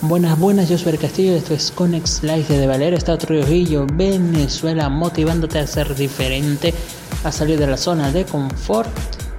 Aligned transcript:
Buenas, 0.00 0.38
buenas, 0.38 0.68
yo 0.68 0.78
soy 0.78 0.92
el 0.92 0.98
Castillo, 0.98 1.34
esto 1.34 1.54
es 1.54 1.70
Conex 1.70 2.22
Live 2.22 2.58
de 2.58 2.66
Valera, 2.66 2.96
Estado 2.96 3.18
Trujillo, 3.18 3.86
Venezuela, 3.92 4.88
motivándote 4.88 5.60
a 5.60 5.66
ser 5.66 5.94
diferente, 5.94 6.74
a 7.22 7.30
salir 7.30 7.58
de 7.58 7.66
la 7.66 7.76
zona 7.76 8.10
de 8.10 8.24
confort 8.24 8.90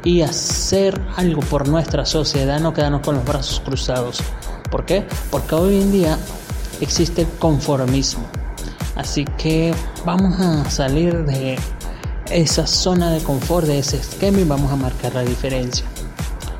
y 0.06 0.21
hacer 0.21 1.00
algo 1.18 1.42
por 1.42 1.68
nuestra 1.68 2.06
sociedad, 2.06 2.60
no 2.60 2.74
quedarnos 2.74 3.02
con 3.02 3.16
los 3.16 3.26
brazos 3.26 3.60
cruzados. 3.60 4.21
¿Por 4.71 4.86
qué? 4.86 5.06
Porque 5.29 5.56
hoy 5.56 5.82
en 5.82 5.92
día 5.92 6.18
existe 6.80 7.28
conformismo. 7.39 8.25
Así 8.96 9.25
que 9.38 9.73
vamos 10.05 10.39
a 10.39 10.70
salir 10.70 11.25
de 11.25 11.57
esa 12.32 12.68
zona 12.68 13.12
de 13.12 13.21
confort, 13.21 13.68
de 13.68 13.80
ese 13.80 13.98
esquema 13.98 14.39
y 14.39 14.46
vamos 14.46 14.71
a 14.71 14.75
marcar 14.75 15.14
la 15.14 15.23
diferencia. 15.23 15.86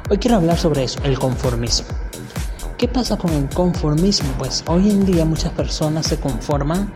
Hoy 0.10 0.18
quiero 0.18 0.38
hablar 0.38 0.58
sobre 0.58 0.84
eso, 0.84 1.00
el 1.04 1.18
conformismo. 1.18 2.03
¿Qué 2.84 2.90
pasa 2.90 3.16
con 3.16 3.32
el 3.32 3.48
conformismo? 3.48 4.30
Pues 4.38 4.62
hoy 4.68 4.90
en 4.90 5.06
día 5.06 5.24
muchas 5.24 5.54
personas 5.54 6.06
se 6.06 6.20
conforman 6.20 6.92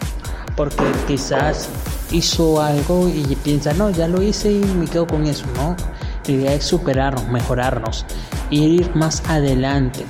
porque 0.58 0.84
quizás 1.08 1.70
hizo 2.12 2.62
algo 2.62 3.08
y 3.08 3.38
piensa, 3.38 3.72
no, 3.72 3.90
ya 3.90 4.10
lo 4.10 4.22
hice 4.22 4.52
y 4.52 4.60
me 4.60 4.86
quedo 4.86 5.08
con 5.08 5.26
eso. 5.26 5.46
No, 5.56 5.78
la 6.26 6.32
idea 6.34 6.54
es 6.56 6.66
superarnos, 6.66 7.30
mejorarnos, 7.30 8.06
ir 8.50 8.94
más 8.98 9.24
adelante. 9.30 10.06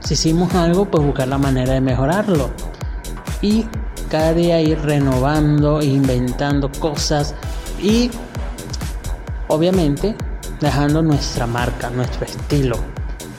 Si 0.00 0.12
hicimos 0.12 0.54
algo, 0.54 0.84
pues 0.84 1.02
buscar 1.02 1.28
la 1.28 1.38
manera 1.38 1.72
de 1.72 1.80
mejorarlo. 1.80 2.50
Y 3.40 3.64
cada 4.10 4.34
día 4.34 4.60
ir 4.60 4.78
renovando, 4.82 5.80
inventando 5.80 6.70
cosas 6.78 7.34
y 7.80 8.10
obviamente 9.48 10.14
dejando 10.60 11.00
nuestra 11.00 11.46
marca, 11.46 11.88
nuestro 11.88 12.26
estilo. 12.26 12.95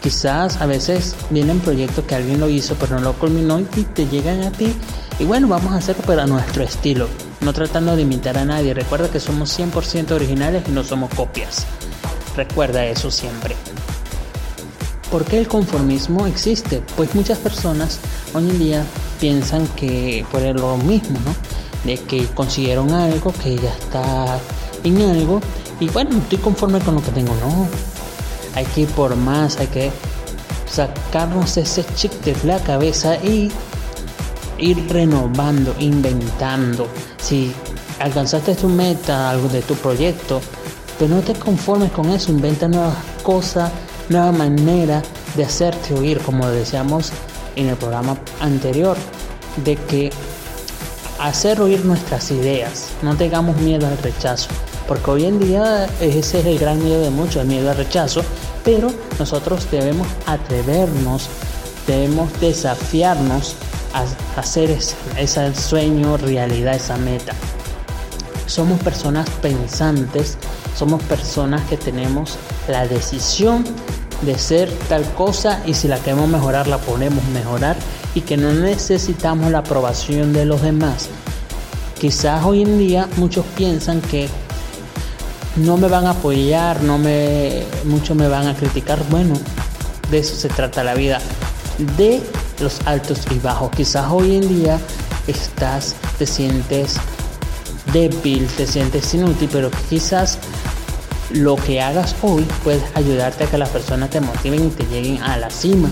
Quizás 0.08 0.62
a 0.62 0.66
veces 0.66 1.18
vienen 1.32 1.60
proyectos 1.60 2.06
que 2.06 2.16
alguien 2.16 2.40
lo 2.40 2.48
hizo 2.48 2.76
pero 2.76 2.96
no 2.96 3.02
lo 3.02 3.20
culminó 3.20 3.60
y 3.60 3.66
te 3.66 4.08
llegan 4.08 4.42
a 4.44 4.52
ti. 4.52 4.74
Y 5.20 5.26
bueno, 5.26 5.50
vamos 5.50 5.74
a 5.74 5.80
hacerlo 5.80 6.02
pero 6.08 6.22
a 6.22 6.26
nuestro 6.26 6.64
estilo, 6.64 7.10
no 7.42 7.52
tratando 7.52 7.94
de 7.94 8.04
imitar 8.04 8.38
a 8.38 8.46
nadie. 8.46 8.74
Recuerda 8.74 9.10
que 9.10 9.20
somos 9.20 9.60
100% 9.60 10.12
originales 10.12 10.64
y 10.66 10.72
no 10.72 10.86
somos 10.86 11.14
copias. 11.14 11.66
Recuerda 12.38 12.86
eso 12.86 13.12
siempre. 13.12 13.58
¿Por 15.12 15.26
qué 15.26 15.40
el 15.40 15.50
conformismo 15.50 16.26
existe? 16.26 16.82
Pues 16.96 17.14
muchas 17.14 17.40
personas 17.40 18.00
hoy 18.34 18.50
en 18.50 18.60
día 18.60 18.86
piensan 19.20 19.68
que 19.76 20.26
por 20.32 20.42
lo 20.42 20.78
mismo, 20.78 21.20
¿no? 21.20 21.36
De 21.84 21.98
que 21.98 22.28
consiguieron 22.28 22.94
algo, 22.94 23.34
que 23.44 23.58
ya 23.58 23.74
está 23.74 24.40
en 24.86 25.02
algo 25.02 25.42
y 25.82 25.90
bueno, 25.90 26.18
estoy 26.18 26.38
conforme 26.38 26.80
con 26.80 26.96
lo 26.96 27.04
que 27.04 27.12
tengo, 27.12 27.36
no 27.36 27.68
hay 28.58 28.66
que 28.66 28.82
ir 28.82 28.88
por 28.90 29.16
más, 29.16 29.58
hay 29.60 29.68
que 29.68 29.92
sacarnos 30.70 31.58
ese 31.58 31.86
chip 31.96 32.12
de 32.24 32.36
la 32.44 32.60
cabeza 32.60 33.16
y 33.18 33.52
ir 34.58 34.88
renovando, 34.92 35.76
inventando. 35.80 36.88
Si 37.22 37.54
alcanzaste 38.00 38.56
tu 38.56 38.70
meta, 38.70 39.30
algo 39.30 39.48
de 39.50 39.62
tu 39.62 39.76
proyecto, 39.76 40.42
pues 40.98 41.10
no 41.10 41.22
te 41.22 41.34
conformes 41.34 41.92
con 41.92 42.10
eso, 42.10 42.32
inventa 42.32 42.68
nuevas 42.68 42.96
cosas, 43.24 43.72
nueva 44.10 44.32
manera 44.32 45.02
de 45.36 45.46
hacerte 45.46 45.94
oír, 45.94 46.20
como 46.22 46.48
decíamos 46.48 47.12
en 47.56 47.70
el 47.70 47.76
programa 47.76 48.18
anterior, 48.40 48.98
de 49.64 49.76
que 49.76 50.12
hacer 51.20 51.62
oír 51.62 51.84
nuestras 51.86 52.32
ideas, 52.32 52.90
no 53.02 53.16
tengamos 53.16 53.58
miedo 53.58 53.88
al 53.88 53.98
rechazo, 53.98 54.50
porque 54.88 55.12
hoy 55.12 55.26
en 55.26 55.40
día 55.40 55.88
ese 56.00 56.40
es 56.40 56.46
el 56.46 56.60
gran 56.60 56.84
miedo 56.84 57.02
de 57.02 57.10
muchos, 57.10 57.38
el 57.38 57.48
miedo 57.48 57.70
al 57.70 57.78
rechazo, 57.78 58.22
pero 58.68 58.92
nosotros 59.18 59.66
debemos 59.72 60.06
atrevernos, 60.26 61.30
debemos 61.88 62.38
desafiarnos 62.42 63.56
a 63.94 64.04
hacer 64.38 64.70
ese, 65.18 65.56
sueño 65.56 66.18
realidad, 66.18 66.76
esa 66.76 66.98
meta. 66.98 67.32
Somos 68.46 68.78
personas 68.82 69.30
pensantes, 69.42 70.38
somos 70.76 71.02
personas 71.04 71.62
que 71.70 71.78
tenemos 71.78 72.38
la 72.68 72.86
decisión 72.86 73.64
de 74.24 74.38
ser 74.38 74.70
tal 74.90 75.06
cosa 75.14 75.64
y 75.66 75.74
si 75.74 75.88
la 75.88 76.00
queremos 76.00 76.28
mejorar 76.28 76.68
la 76.68 76.78
podemos 76.78 77.24
mejorar 77.28 77.78
y 78.16 78.22
que 78.22 78.36
no 78.36 78.52
necesitamos 78.52 79.50
la 79.50 79.60
aprobación 79.60 80.34
de 80.34 80.44
los 80.44 80.62
demás. 80.62 81.08
Quizás 82.02 82.44
hoy 82.44 82.64
en 82.64 82.78
día 82.78 83.08
muchos 83.16 83.46
piensan 83.56 84.02
que 84.02 84.28
no 85.58 85.78
me 85.78 85.88
van 85.88 86.06
a 86.06 86.12
apoyar, 86.12 86.82
no 86.84 86.98
me 86.98 87.64
muchos 87.84 88.16
me 88.16 88.28
van 88.28 88.48
a 88.48 88.56
criticar. 88.56 89.00
Bueno, 89.10 89.36
de 90.10 90.20
eso 90.20 90.36
se 90.36 90.50
trata 90.50 90.84
la 90.84 90.94
vida, 90.94 91.20
de 91.98 92.22
los 92.60 92.80
altos 92.86 93.20
y 93.32 93.40
bajos. 93.40 93.72
Quizás 93.72 94.06
hoy 94.12 94.38
en 94.38 94.48
día 94.48 94.80
estás, 95.28 95.96
te 96.18 96.26
sientes 96.26 96.96
débil, 97.92 98.48
te 98.48 98.68
sientes 98.68 99.14
inútil, 99.14 99.50
pero 99.52 99.72
quizás 99.90 100.38
lo 101.32 101.56
que 101.56 101.82
hagas 101.82 102.16
hoy 102.22 102.46
puede 102.64 102.82
ayudarte 102.96 103.44
a 103.44 103.48
que 103.48 103.58
las 103.58 103.70
personas 103.70 104.10
te 104.10 104.22
motiven 104.22 104.68
y 104.68 104.70
te 104.70 104.86
lleguen 104.86 105.22
a 105.22 105.38
la 105.38 105.50
cima. 105.50 105.90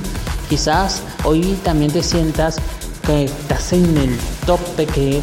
Quizás 0.50 1.02
hoy 1.24 1.58
también 1.64 1.92
te 1.92 2.04
sientas 2.04 2.58
que 3.06 3.26
estás 3.26 3.74
en 3.74 3.98
el 3.98 4.18
tope, 4.46 4.86
que 4.86 5.22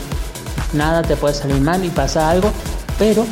nada 0.72 1.02
te 1.02 1.16
puede 1.16 1.34
salir 1.34 1.60
mal 1.60 1.84
y 1.84 1.88
pasa 1.88 2.30
algo, 2.30 2.50
pero 2.98 3.24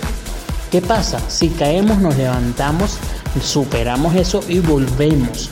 ¿Qué 0.71 0.81
pasa? 0.81 1.19
Si 1.29 1.49
caemos, 1.49 1.99
nos 1.99 2.17
levantamos, 2.17 2.99
superamos 3.43 4.15
eso 4.15 4.41
y 4.49 4.61
volvemos 4.61 5.51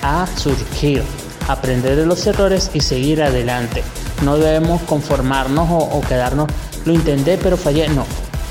a 0.00 0.28
surgir, 0.36 1.02
aprender 1.48 1.96
de 1.96 2.06
los 2.06 2.24
errores 2.28 2.70
y 2.72 2.80
seguir 2.80 3.20
adelante. 3.20 3.82
No 4.24 4.36
debemos 4.36 4.80
conformarnos 4.82 5.66
o, 5.70 6.00
quedarnos, 6.02 6.46
lo 6.84 6.94
intenté 6.94 7.36
pero 7.36 7.56
fallé. 7.56 7.88
No, 7.88 8.04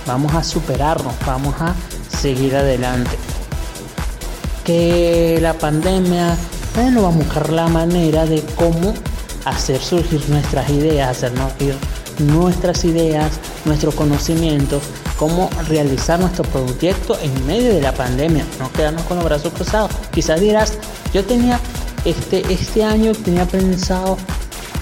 vamos 0.05 0.33
a 0.33 0.43
superarnos, 0.43 1.13
vamos 1.25 1.55
a 1.61 1.73
seguir 2.09 2.53
adelante. 2.53 3.17
Que 4.65 5.39
la 5.41 5.53
pandemia, 5.53 6.35
bueno, 6.75 7.03
vamos 7.03 7.21
a 7.21 7.27
buscar 7.27 7.49
la 7.53 7.69
manera 7.69 8.25
de 8.25 8.43
cómo 8.57 8.93
hacer 9.45 9.79
surgir 9.79 10.21
nuestras 10.29 10.69
ideas, 10.69 11.11
hacernos 11.11 11.53
ir 11.59 11.77
nuestras 12.19 12.83
ideas, 12.83 13.31
nuestro 13.63 13.93
conocimiento 13.93 14.81
cómo 15.19 15.49
realizar 15.67 16.17
nuestro 16.17 16.45
proyecto 16.45 17.19
en 17.21 17.45
medio 17.45 17.73
de 17.73 17.81
la 17.81 17.93
pandemia, 17.93 18.45
no 18.57 18.71
quedarnos 18.71 19.03
con 19.03 19.17
los 19.17 19.25
brazos 19.25 19.51
cruzados. 19.51 19.91
Quizás 20.13 20.39
dirás, 20.39 20.77
yo 21.13 21.25
tenía 21.25 21.59
este, 22.05 22.41
este 22.51 22.85
año 22.85 23.11
tenía 23.11 23.45
pensado 23.45 24.17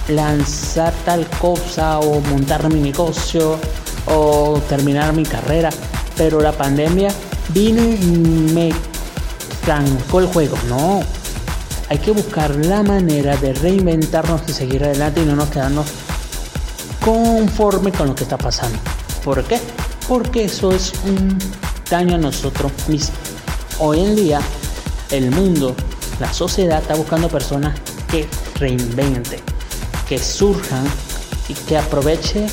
lanzar 0.06 0.94
tal 1.04 1.26
cosa 1.40 1.98
o 1.98 2.20
montar 2.20 2.72
mi 2.72 2.80
negocio 2.80 3.58
o 4.06 4.60
terminar 4.68 5.12
mi 5.12 5.24
carrera, 5.24 5.70
pero 6.16 6.40
la 6.40 6.52
pandemia 6.52 7.10
vino 7.48 7.82
y 7.82 8.52
me 8.54 8.72
trancó 9.64 10.20
el 10.20 10.26
juego. 10.28 10.56
No, 10.68 11.00
hay 11.88 11.98
que 11.98 12.12
buscar 12.12 12.54
la 12.54 12.84
manera 12.84 13.36
de 13.36 13.54
reinventarnos 13.54 14.42
y 14.46 14.52
seguir 14.52 14.84
adelante 14.84 15.20
y 15.20 15.24
no 15.24 15.34
nos 15.34 15.48
quedarnos 15.48 15.86
conforme 17.04 17.90
con 17.90 18.06
lo 18.06 18.14
que 18.14 18.22
está 18.22 18.38
pasando. 18.38 18.78
¿Por 19.24 19.42
qué? 19.42 19.60
Porque 20.08 20.44
eso 20.44 20.72
es 20.72 20.92
un 21.04 21.38
daño 21.90 22.14
a 22.16 22.18
nosotros 22.18 22.72
mismos. 22.88 23.18
Hoy 23.78 24.00
en 24.00 24.16
día 24.16 24.40
el 25.10 25.30
mundo, 25.30 25.76
la 26.18 26.32
sociedad 26.32 26.80
está 26.80 26.94
buscando 26.94 27.28
personas 27.28 27.78
que 28.10 28.26
reinventen, 28.58 29.40
que 30.08 30.18
surjan 30.18 30.84
y 31.48 31.54
que 31.54 31.76
aprovechen 31.76 32.46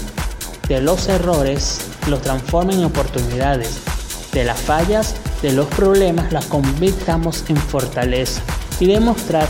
de 0.67 0.81
los 0.81 1.07
errores, 1.07 1.79
los 2.07 2.21
transformen 2.21 2.79
en 2.79 2.85
oportunidades, 2.85 3.79
de 4.33 4.43
las 4.43 4.59
fallas, 4.59 5.15
de 5.41 5.53
los 5.53 5.67
problemas, 5.67 6.31
las 6.33 6.45
convirtamos 6.45 7.45
en 7.47 7.57
fortaleza 7.57 8.41
y 8.79 8.87
demostrar 8.87 9.47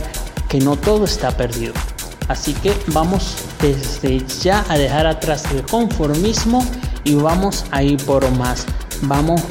que 0.47 0.59
no 0.59 0.77
todo 0.77 1.05
está 1.05 1.31
perdido. 1.31 1.73
Así 2.27 2.53
que 2.53 2.73
vamos 2.87 3.35
desde 3.61 4.23
ya 4.41 4.65
a 4.69 4.77
dejar 4.77 5.07
atrás 5.07 5.43
el 5.51 5.63
conformismo 5.63 6.65
y 7.05 7.15
vamos 7.15 7.63
a 7.71 7.81
ir 7.81 8.03
por 8.03 8.29
más. 8.31 8.65
Vamos 9.03 9.41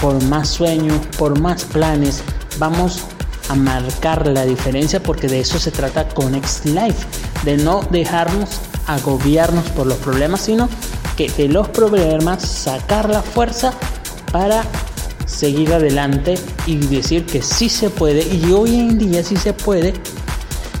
por 0.00 0.20
más 0.24 0.48
sueños, 0.48 0.98
por 1.16 1.38
más 1.38 1.64
planes. 1.64 2.22
Vamos 2.58 3.02
a 3.48 3.54
marcar 3.54 4.26
la 4.26 4.44
diferencia 4.44 5.00
porque 5.00 5.28
de 5.28 5.40
eso 5.40 5.58
se 5.60 5.70
trata 5.70 6.08
Conex 6.08 6.64
Life. 6.64 7.06
De 7.44 7.56
no 7.56 7.82
dejarnos 7.90 8.50
agobiarnos 8.86 9.64
por 9.70 9.86
los 9.86 9.98
problemas, 9.98 10.40
sino 10.40 10.68
que 11.16 11.30
de 11.30 11.48
los 11.48 11.68
problemas 11.68 12.42
sacar 12.42 13.08
la 13.08 13.22
fuerza 13.22 13.72
para 14.32 14.64
seguir 15.26 15.72
adelante 15.72 16.34
y 16.66 16.76
decir 16.76 17.26
que 17.26 17.42
sí 17.42 17.68
se 17.68 17.90
puede 17.90 18.22
y 18.22 18.52
hoy 18.52 18.76
en 18.76 18.98
día 18.98 19.22
sí 19.22 19.36
se 19.36 19.52
puede 19.52 19.94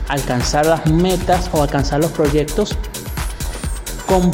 alcanzar 0.08 0.66
las 0.66 0.86
metas 0.86 1.50
o 1.52 1.62
alcanzar 1.62 2.00
los 2.00 2.12
proyectos 2.12 2.76
con 4.06 4.30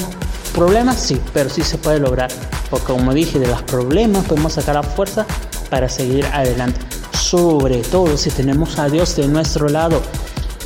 Problemas 0.55 1.01
sí, 1.01 1.21
pero 1.33 1.49
sí 1.49 1.63
se 1.63 1.79
puede 1.79 1.99
lograr. 1.99 2.31
Porque 2.71 2.87
como 2.87 3.15
dije, 3.15 3.39
de 3.39 3.47
los 3.47 3.63
problemas 3.63 4.25
podemos 4.25 4.55
sacar 4.55 4.75
la 4.75 4.83
fuerza 4.83 5.27
para 5.71 5.89
seguir 5.89 6.27
adelante. 6.27 6.81
Sobre 7.13 7.79
todo 7.79 8.17
si 8.17 8.31
tenemos 8.31 8.79
a 8.79 8.89
Dios 8.89 9.17
de 9.17 9.29
nuestro 9.29 9.69
lado. 9.69 10.03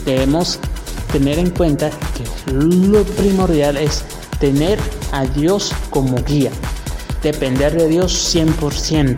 debemos 0.05 0.59
tener 1.13 1.39
en 1.39 1.51
cuenta 1.51 1.91
que 1.91 2.53
lo 2.53 3.03
primordial 3.05 3.77
es 3.77 4.05
tener 4.39 4.79
a 5.13 5.25
Dios 5.25 5.73
como 5.91 6.23
guía, 6.25 6.51
depender 7.23 7.77
de 7.77 7.89
Dios 7.89 8.35
100%, 8.35 9.17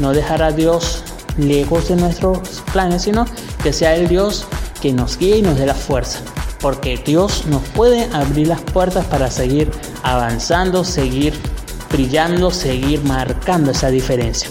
no 0.00 0.12
dejar 0.12 0.42
a 0.42 0.52
Dios 0.52 1.02
lejos 1.38 1.88
de 1.88 1.96
nuestros 1.96 2.62
planes, 2.72 3.02
sino 3.02 3.26
que 3.62 3.72
sea 3.72 3.94
el 3.94 4.08
Dios 4.08 4.46
que 4.80 4.92
nos 4.92 5.18
guíe 5.18 5.38
y 5.38 5.42
nos 5.42 5.58
dé 5.58 5.66
la 5.66 5.74
fuerza, 5.74 6.20
porque 6.60 6.96
Dios 7.04 7.44
nos 7.46 7.62
puede 7.70 8.04
abrir 8.12 8.48
las 8.48 8.60
puertas 8.60 9.04
para 9.06 9.30
seguir 9.30 9.70
avanzando, 10.02 10.84
seguir 10.84 11.34
brillando, 11.90 12.50
seguir 12.50 13.02
marcando 13.04 13.70
esa 13.70 13.90
diferencia. 13.90 14.48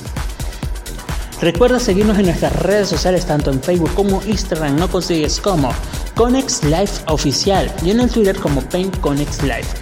Recuerda 1.41 1.79
seguirnos 1.79 2.17
en 2.19 2.27
nuestras 2.27 2.55
redes 2.55 2.87
sociales, 2.87 3.25
tanto 3.25 3.51
en 3.51 3.61
Facebook 3.61 3.93
como 3.95 4.21
Instagram, 4.23 4.77
no 4.77 4.89
consigues 4.89 5.41
como 5.41 5.71
Conex 6.15 6.63
Life 6.63 7.03
Oficial 7.07 7.69
y 7.83 7.91
en 7.91 7.99
el 7.99 8.09
Twitter 8.09 8.37
como 8.37 8.61
Pain 8.61 8.89
Conex 9.01 9.43
Life. 9.43 9.75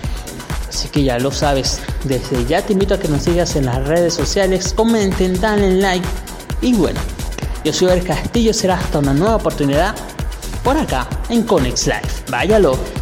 Así 0.68 0.88
que 0.88 1.04
ya 1.04 1.20
lo 1.20 1.32
sabes, 1.32 1.80
desde 2.06 2.46
ya 2.46 2.66
te 2.66 2.74
invito 2.74 2.96
a 2.96 3.00
que 3.00 3.10
nos 3.10 3.24
sigas 3.24 3.56
en 3.56 3.66
las 3.68 3.86
redes 3.88 4.14
sociales, 4.14 4.74
comenten, 4.74 5.40
dale 5.40 5.70
like 5.80 6.08
y 6.62 6.74
bueno, 6.74 7.00
yo 7.64 7.74
soy 7.74 7.90
el 7.90 8.04
Castillo, 8.04 8.54
será 8.54 8.76
hasta 8.76 8.98
una 9.00 9.14
nueva 9.14 9.36
oportunidad 9.36 9.94
por 10.64 10.78
acá 10.78 11.08
en 11.30 11.44
Conex 11.44 11.88
Life. 11.88 12.24
Váyalo. 12.30 13.01